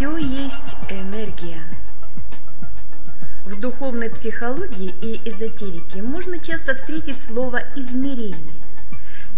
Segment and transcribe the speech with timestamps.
[0.00, 1.60] Все есть энергия.
[3.44, 8.54] В духовной психологии и эзотерике можно часто встретить слово «измерение».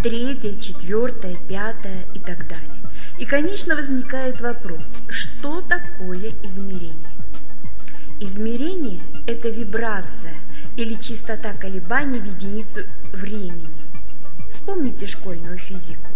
[0.05, 2.81] Третье, четвертое, пятое и так далее.
[3.19, 7.11] И, конечно, возникает вопрос, что такое измерение?
[8.21, 10.37] Измерение– это вибрация
[10.77, 12.83] или частота колебаний в единицу
[13.13, 13.69] времени.
[14.55, 16.13] Вспомните школьную физику.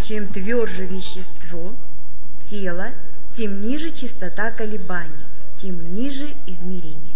[0.00, 1.74] Чем тверже вещество,
[2.48, 2.94] тело,
[3.38, 5.24] тем ниже частота колебаний,
[5.56, 7.14] тем ниже измерение.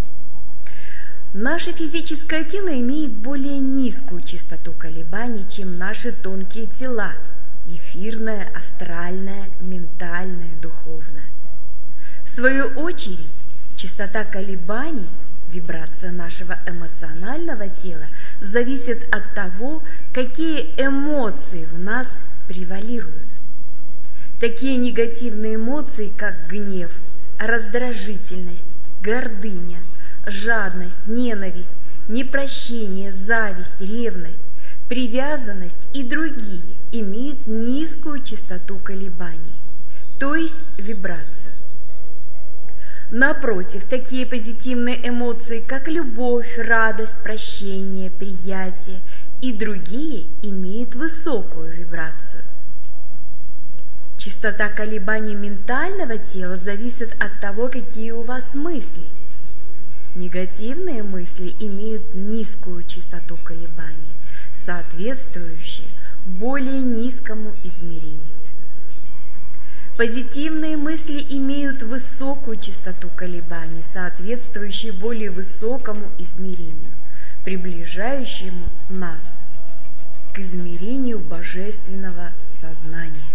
[1.34, 7.14] Наше физическое тело имеет более низкую частоту колебаний, чем наши тонкие тела–
[7.66, 11.26] эфирное, астральное, ментальное, духовное.
[12.24, 13.26] В свою очередь,
[13.74, 15.08] частота колебаний,
[15.48, 18.06] вибрация нашего эмоционального тела
[18.40, 19.82] зависит от того,
[20.14, 22.16] какие эмоции в нас
[22.46, 23.21] превалируют.
[24.42, 26.90] Такие негативные эмоции, как гнев,
[27.38, 28.66] раздражительность,
[29.00, 29.78] гордыня,
[30.26, 31.70] жадность, ненависть,
[32.08, 34.40] непрощение, зависть, ревность,
[34.88, 39.54] привязанность и другие имеют низкую частоту колебаний,
[40.18, 41.52] то есть вибрацию.
[43.12, 48.98] Напротив, такие позитивные эмоции, как любовь, радость, прощение, приятие
[49.40, 52.42] и другие, имеют высокую вибрацию.
[54.42, 59.06] Частота колебаний ментального тела зависит от того, какие у вас мысли.
[60.16, 64.16] Негативные мысли имеют низкую частоту колебаний,
[64.56, 65.86] соответствующие
[66.26, 68.18] более низкому измерению.
[69.96, 76.90] Позитивные мысли имеют высокую частоту колебаний, соответствующие более высокому измерению,
[77.44, 79.22] приближающему нас
[80.34, 83.31] к измерению божественного сознания.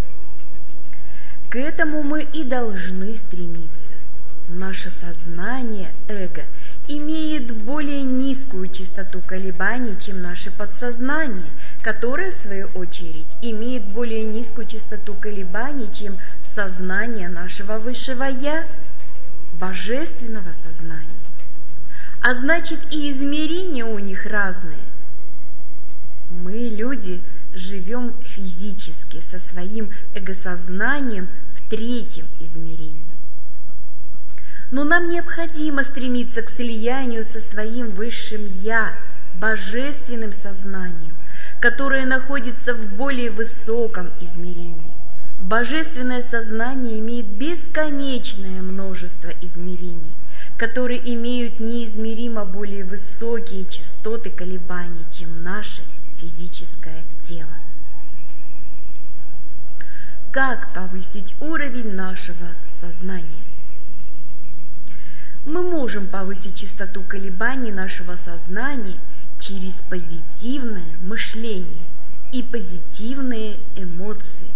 [1.50, 3.94] К этому мы и должны стремиться.
[4.50, 6.44] Наше сознание, эго,
[6.90, 14.68] имеет более низкую частоту колебаний, чем наше подсознание, которое, в свою очередь, имеет более низкую
[14.68, 16.18] частоту колебаний, чем
[16.53, 18.68] сознание нашего высшего «Я»,
[19.53, 21.08] божественного сознания.
[22.22, 24.75] А значит, и измерения у них разные.
[26.29, 27.22] Мы, люди,
[27.57, 33.01] живем физически со своим эгосознанием в третьем измерении.
[34.72, 38.94] Но нам необходимо стремиться к слиянию со своим высшим «Я»,
[39.40, 41.16] божественным сознанием,
[41.59, 44.94] которое находится в более высоком измерении.
[45.40, 50.13] Божественное сознание имеет бесконечное множество измерений,
[50.57, 55.84] которые имеют неизмеримо более высокие частоты колебаний, чем наше
[56.19, 57.53] физическое тело.
[60.31, 63.44] Как повысить уровень нашего сознания?
[65.45, 69.00] Мы можем повысить частоту колебаний нашего сознания
[69.39, 71.85] через позитивное мышление
[72.34, 74.47] и позитивные эмоции,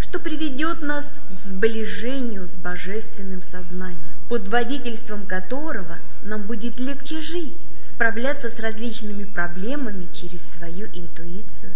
[0.00, 7.56] что приведет нас к сближению с божественным сознанием, под водительством которого нам будет легче жить,
[7.94, 11.72] справляться с различными проблемами через свою интуицию.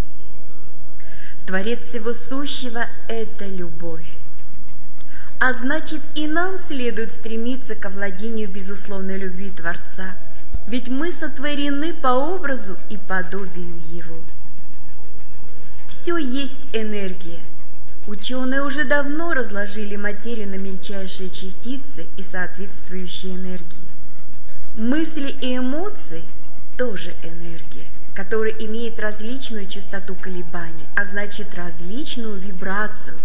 [1.46, 4.06] Творец всего сущего– это любовь.
[5.38, 10.16] А значит, и нам следует стремиться к овладению безусловной любви Творца,
[10.66, 14.20] ведь мы сотворены по образу и подобию Его.
[15.88, 17.40] Все есть энергия.
[18.06, 23.85] Ученые уже давно разложили материю на мельчайшие частицы и соответствующие энергии.
[24.76, 26.22] Мысли и эмоции
[26.76, 33.16] тоже энергия, которая имеет различную частоту колебаний, а значит различную вибрацию,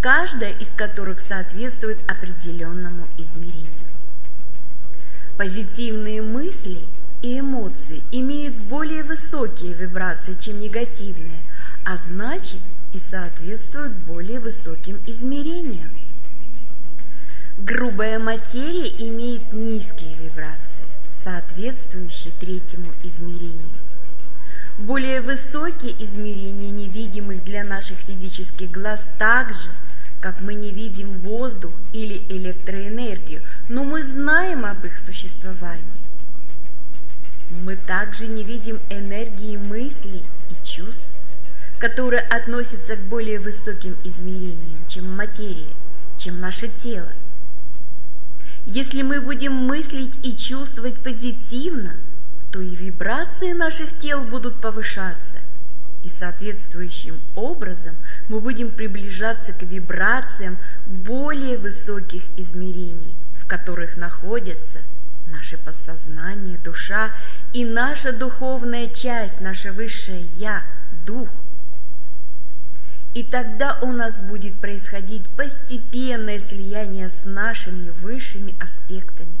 [0.00, 3.66] каждая из которых соответствует определенному измерению.
[5.36, 6.78] Позитивные мысли
[7.20, 11.42] и эмоции имеют более высокие вибрации, чем негативные,
[11.84, 12.60] а значит
[12.92, 15.90] и соответствуют более высоким измерениям.
[17.58, 20.71] Грубая материя имеет низкие вибрации
[21.22, 23.68] соответствующий третьему измерению.
[24.78, 29.68] Более высокие измерения невидимых для наших физических глаз так же,
[30.20, 35.82] как мы не видим воздух или электроэнергию, но мы знаем об их существовании.
[37.50, 41.02] Мы также не видим энергии мыслей и чувств,
[41.78, 45.74] которые относятся к более высоким измерениям, чем материя,
[46.16, 47.12] чем наше тело.
[48.66, 51.94] Если мы будем мыслить и чувствовать позитивно,
[52.52, 55.38] то и вибрации наших тел будут повышаться.
[56.04, 57.94] и соответствующим образом
[58.28, 64.80] мы будем приближаться к вибрациям более высоких измерений, в которых находятся
[65.30, 67.12] наше подсознание, душа
[67.52, 70.64] и наша духовная часть, наше высшее Я,
[71.06, 71.28] Дух.
[73.14, 79.36] И тогда у нас будет происходить постепенное слияние с нашими высшими аспектами,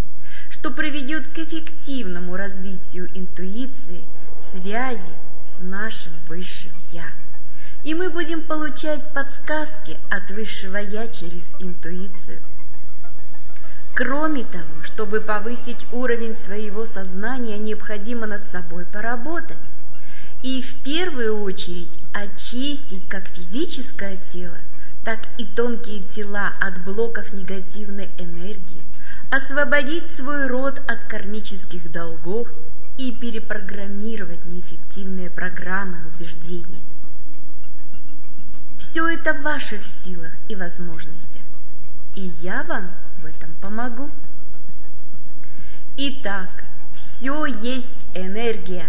[0.50, 4.02] что приведет к эффективному развитию интуиции,
[4.38, 5.14] связи
[5.46, 7.06] с нашим высшим Я.
[7.82, 12.40] И мы будем получать подсказки от высшего Я через интуицию.
[13.94, 19.56] Кроме того, чтобы повысить уровень своего сознания, необходимо над собой поработать.
[20.42, 24.58] И в первую очередь очистить как физическое тело,
[25.04, 28.82] так и тонкие тела от блоков негативной энергии,
[29.30, 32.48] освободить свой род от кармических долгов
[32.98, 36.82] и перепрограммировать неэффективные программы убеждений.
[38.78, 41.42] Все это в ваших силах и возможностях,
[42.14, 42.92] и я вам
[43.22, 44.10] в этом помогу.
[45.96, 46.64] Итак,
[46.94, 48.86] все есть энергия.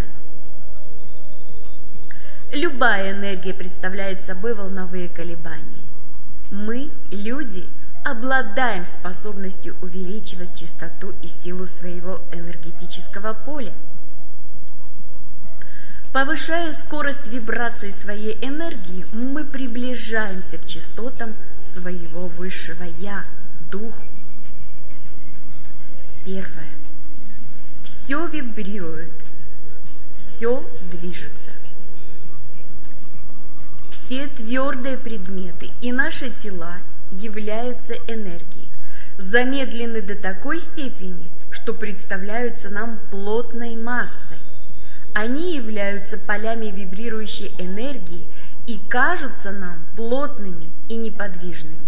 [2.54, 5.82] Любая энергия представляет собой волновые колебания.
[6.52, 7.66] Мы, люди,
[8.06, 13.74] обладаем способностью увеличивать частоту и силу своего энергетического поля.
[16.14, 21.34] Повышая скорость вибрации своей энергии, мы приближаемся к частотам
[21.74, 23.26] своего высшего Я,
[23.72, 24.04] Духу.
[26.24, 26.70] Первое.
[27.84, 29.12] Все вибрирует,
[30.18, 31.43] все движется.
[34.06, 36.80] Все твердые предметы и наши тела
[37.10, 38.68] являются энергией,
[39.18, 44.40] замедлены до такой степени, что представляются нам плотной массой.
[45.16, 48.26] Они являются полями вибрирующей энергии
[48.68, 51.88] и кажутся нам плотными и неподвижными.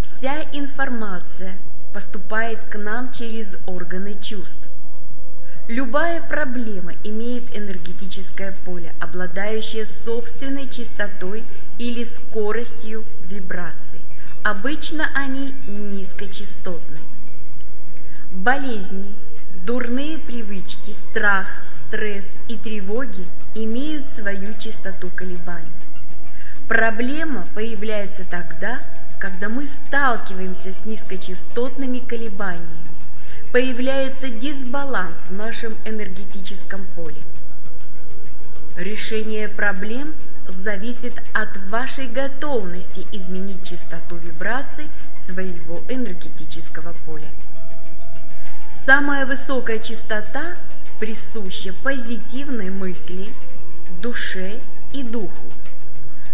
[0.00, 1.54] Вся информация
[1.92, 4.68] поступает к нам через органы чувств.
[5.68, 11.42] Любая проблема имеет энергетическое поле, обладающее собственной частотой
[11.78, 14.00] или скоростью вибраций.
[14.42, 16.98] Обычно они низкочастотны.
[18.30, 19.14] Болезни,
[19.64, 21.46] дурные привычки, страх,
[21.86, 23.24] стресс и тревоги
[23.54, 25.72] имеют свою частоту колебаний.
[26.68, 28.80] Проблема появляется тогда,
[29.18, 32.84] когда мы сталкиваемся с низкочастотными колебаниями,
[33.54, 37.22] появляется дисбаланс в нашем энергетическом поле.
[38.76, 40.12] Решение проблем
[40.48, 44.86] зависит от вашей готовности изменить частоту вибраций
[45.24, 47.28] своего энергетического поля.
[48.84, 50.56] Самая высокая частота
[50.98, 53.32] присуща позитивной мысли,
[54.02, 54.58] душе
[54.92, 55.46] и духу.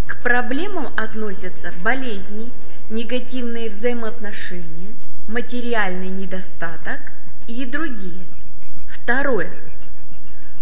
[0.06, 2.50] К проблемам относятся болезни,
[2.88, 4.94] негативные взаимоотношения,
[5.28, 7.00] материальный недостаток
[7.46, 8.25] и другие.
[8.88, 9.52] Второе.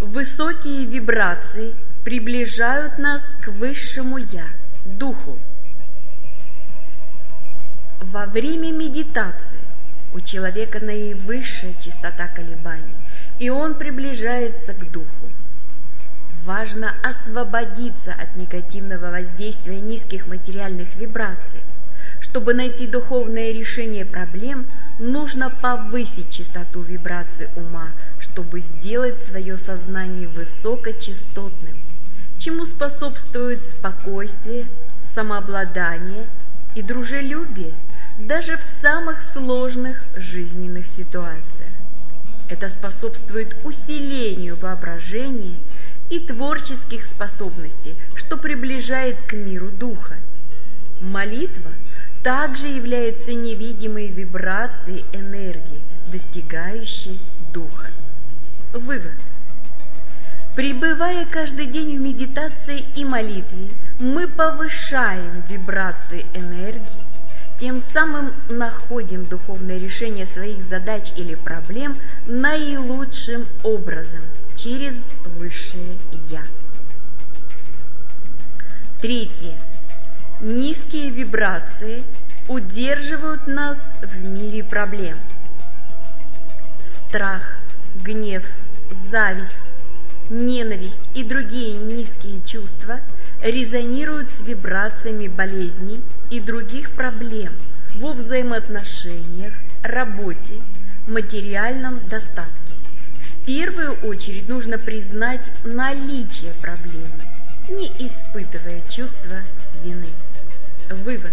[0.00, 1.74] Высокие вибрации
[2.04, 4.46] приближают нас к высшему Я,
[4.84, 5.38] Духу.
[8.00, 9.58] Во время медитации
[10.14, 12.94] у человека наивысшая частота колебаний,
[13.38, 15.30] и он приближается к Духу.
[16.44, 21.60] Важно освободиться от негативного воздействия низких материальных вибраций–
[22.28, 24.66] чтобы найти духовное решение проблем,
[24.98, 31.76] нужно повысить частоту вибраций ума, чтобы сделать свое сознание высокочастотным,
[32.38, 34.66] чему способствует спокойствие,
[35.14, 36.26] самообладание
[36.74, 37.72] и дружелюбие
[38.18, 41.70] даже в самых сложных жизненных ситуациях.
[42.50, 45.56] Это способствует усилению воображения
[46.10, 50.16] и творческих способностей, что приближает к миру духа.
[51.00, 51.72] Молитва–
[52.22, 57.18] также является невидимой вибрацией энергии, достигающей
[57.52, 57.88] духа.
[58.72, 59.12] Вывод.
[60.54, 63.68] Пребывая каждый день в медитации и молитве,
[64.00, 67.06] мы повышаем вибрации энергии,
[67.58, 71.96] тем самым находим духовное решение своих задач или проблем
[72.26, 74.22] наилучшим образом
[74.56, 75.96] через Высшее
[76.28, 76.42] Я.
[79.00, 79.54] Третье.
[80.40, 82.04] Низкие вибрации
[82.46, 85.18] удерживают нас в мире проблем.
[86.86, 87.58] Страх,
[88.04, 88.44] гнев,
[89.10, 89.58] зависть,
[90.30, 93.00] ненависть и другие низкие чувства
[93.42, 97.54] резонируют с вибрациями болезней и других проблем
[97.96, 100.62] во взаимоотношениях, работе,
[101.08, 102.52] материальном достатке.
[103.42, 107.37] В первую очередь нужно признать наличие проблемы
[107.68, 109.42] не испытывая чувства
[109.82, 110.08] вины.
[110.90, 111.32] Вывод.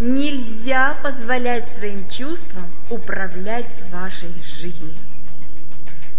[0.00, 4.94] Нельзя позволять своим чувствам управлять вашей жизнью.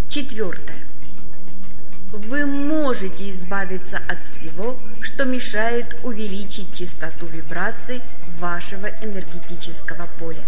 [0.07, 0.77] Четвертое.
[2.11, 8.01] Вы можете избавиться от всего, что мешает увеличить частоту вибраций
[8.39, 10.43] вашего энергетического поля.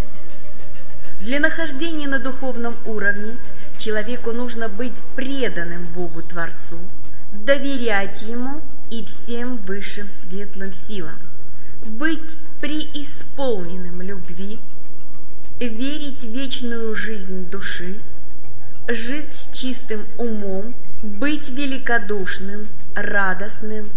[1.22, 3.38] Для нахождения на духовном уровне
[3.78, 6.80] человеку нужно быть преданным Богу Творцу,
[7.34, 11.18] доверять Ему и всем высшим светлым силам,
[11.84, 14.60] быть преисполненным любви,
[15.60, 18.00] верить в вечную жизнь души,
[18.88, 23.90] жить с чистым умом, быть великодушным, радостным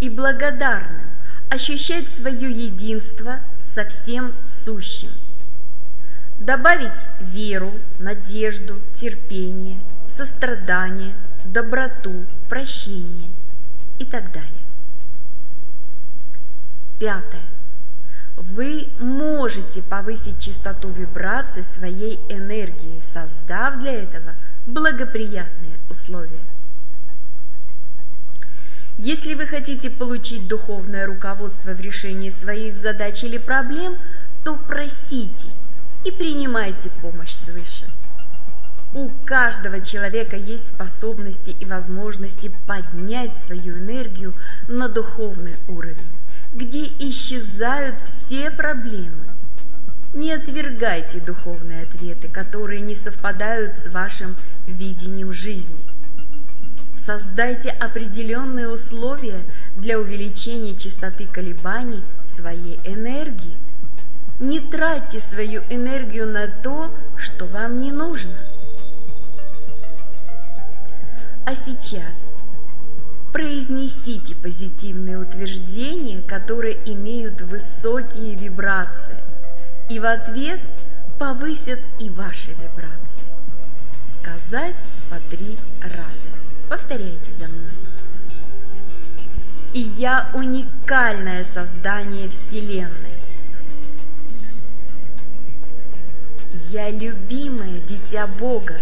[0.00, 1.06] и благодарным,
[1.50, 3.40] ощущать свое единство
[3.74, 4.32] со всем
[4.64, 5.10] сущим.
[6.40, 9.78] Добавить веру, надежду, терпение,
[10.08, 11.14] сострадание,
[11.44, 13.30] доброту, прощение
[13.98, 14.52] и так далее.
[16.98, 17.42] Пятое.
[18.36, 24.34] Вы можете повысить частоту вибраций своей энергии, создав для этого
[24.66, 26.40] благоприятные условия.
[28.96, 33.96] Если вы хотите получить духовное руководство в решении своих задач или проблем,
[34.44, 35.48] то просите
[36.04, 37.84] и принимайте помощь свыше.
[38.94, 44.32] У каждого человека есть способности и возможности поднять свою энергию
[44.66, 46.08] на духовный уровень,
[46.54, 49.26] где исчезают все проблемы.
[50.14, 55.76] Не отвергайте духовные ответы, которые не совпадают с вашим видением жизни.
[56.96, 59.42] Создайте определенные условия
[59.76, 63.56] для увеличения частоты колебаний своей энергии.
[64.40, 68.32] Не тратьте свою энергию на то, что вам не нужно.
[71.48, 72.34] А сейчас
[73.32, 79.16] произнесите позитивные утверждения, которые имеют высокие вибрации,
[79.88, 80.60] и в ответ
[81.18, 83.22] повысят и ваши вибрации.
[84.20, 84.74] Сказать
[85.08, 86.28] по три раза.
[86.68, 87.72] Повторяйте за мной.
[89.72, 92.92] И я уникальное создание Вселенной.
[96.68, 98.76] Я любимое дитя Бога.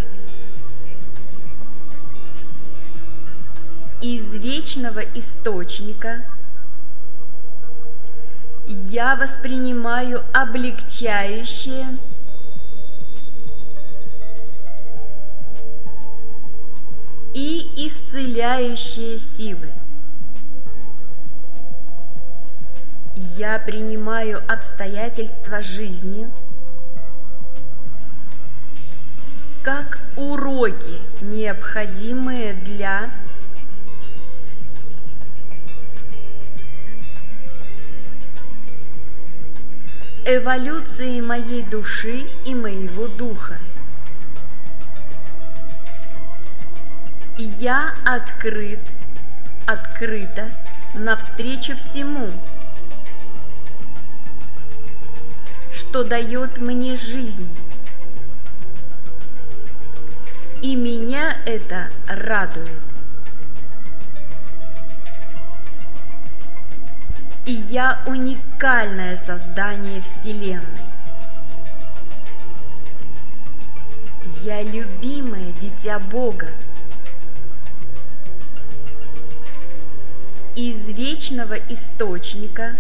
[4.03, 6.23] Из вечного источника
[8.67, 11.97] я воспринимаю облегчающее
[17.33, 19.73] и исцеляющие силы.
[23.15, 26.29] Я принимаю обстоятельства жизни
[29.62, 33.11] как уроки, необходимые для
[40.26, 43.59] эволюции моей души и моего духа.
[47.38, 48.80] Я открыт,
[49.66, 50.50] открыта
[50.95, 52.33] навстречу всему,
[55.73, 57.49] что дает мне жизнь.
[60.61, 62.96] И меня это радует.
[67.47, 70.65] И я уникальное создание Вселенной.
[74.43, 76.49] Я любимое дитя Бога.
[80.57, 82.76] из вечного источника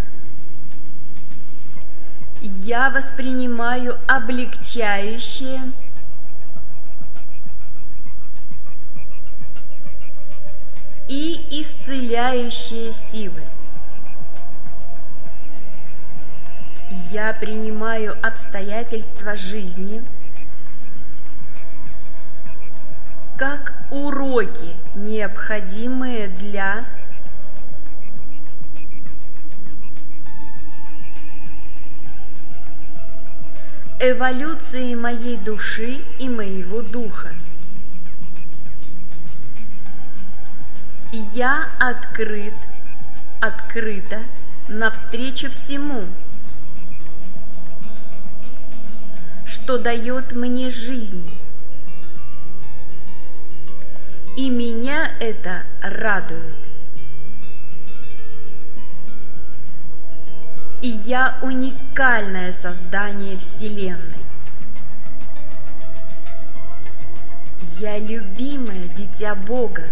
[2.40, 5.60] я воспринимаю облегчающее
[11.06, 13.42] и исцеляющие силы.
[16.90, 20.02] Я принимаю обстоятельства жизни
[23.36, 26.84] как уроки, необходимые для
[34.00, 37.30] эволюции моей души и моего духа.
[41.12, 42.54] Я открыт,
[43.40, 44.20] открыто
[44.68, 46.04] навстречу всему,
[49.66, 51.28] что дает мне жизнь.
[54.36, 56.54] И меня это радует.
[60.82, 63.98] и я уникальное создание Вселенной.
[67.80, 69.88] Я любимое дитя Бога.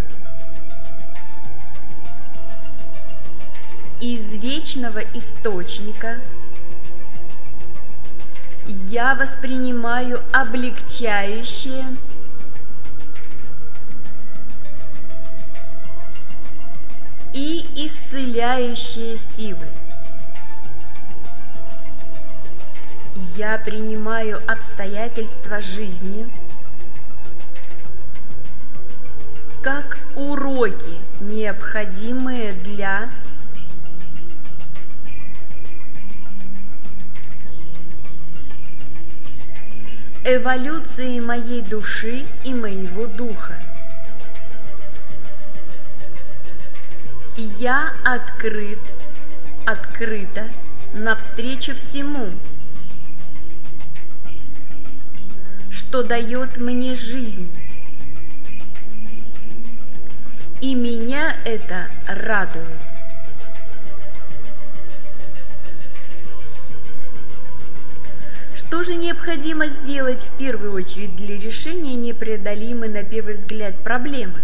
[3.99, 6.19] из вечного источника.
[8.67, 11.85] Я воспринимаю облегчающее
[17.33, 19.67] и исцеляющие силы.
[23.37, 26.27] Я принимаю обстоятельства жизни
[29.61, 33.09] как уроки, необходимые для
[40.25, 43.53] эволюции моей души и моего духа.
[47.37, 48.79] Я открыт,
[49.67, 50.49] открыта
[50.93, 52.31] навстречу всему,
[55.69, 57.51] что дает мне жизнь.
[60.59, 62.94] И меня это радует.
[68.75, 74.41] Что же необходимо сделать в первую очередь для решения непреодолимой на первый взгляд проблемы?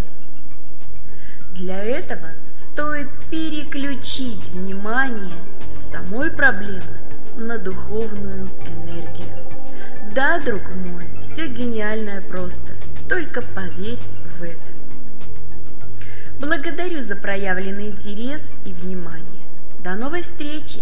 [1.53, 5.35] Для этого стоит переключить внимание
[5.73, 6.97] с самой проблемы
[7.35, 9.27] на духовную энергию.
[10.15, 12.71] Да, друг мой, все гениальное просто,
[13.09, 13.99] только поверь
[14.39, 14.57] в это.
[16.39, 19.43] Благодарю за проявленный интерес и внимание.
[19.83, 20.79] До новой встречи!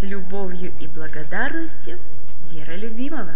[0.00, 1.98] С любовью и благодарностью,
[2.50, 3.34] Вера Любимова.